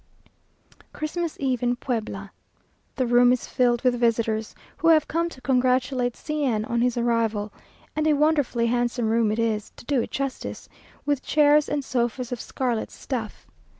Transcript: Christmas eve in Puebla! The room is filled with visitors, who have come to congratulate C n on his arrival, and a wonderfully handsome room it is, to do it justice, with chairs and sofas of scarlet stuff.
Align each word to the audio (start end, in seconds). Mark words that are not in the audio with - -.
Christmas 0.93 1.37
eve 1.39 1.61
in 1.61 1.75
Puebla! 1.75 2.31
The 2.95 3.05
room 3.05 3.31
is 3.31 3.45
filled 3.45 3.83
with 3.83 3.99
visitors, 3.99 4.55
who 4.77 4.87
have 4.87 5.07
come 5.07 5.29
to 5.29 5.39
congratulate 5.41 6.15
C 6.15 6.43
n 6.43 6.65
on 6.65 6.81
his 6.81 6.97
arrival, 6.97 7.53
and 7.95 8.07
a 8.07 8.13
wonderfully 8.13 8.65
handsome 8.65 9.09
room 9.11 9.31
it 9.31 9.37
is, 9.37 9.69
to 9.75 9.85
do 9.85 10.01
it 10.01 10.09
justice, 10.09 10.67
with 11.05 11.21
chairs 11.21 11.69
and 11.69 11.85
sofas 11.85 12.31
of 12.31 12.41
scarlet 12.41 12.89
stuff. 12.89 13.45